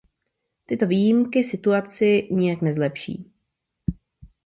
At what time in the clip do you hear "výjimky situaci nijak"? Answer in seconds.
0.87-2.61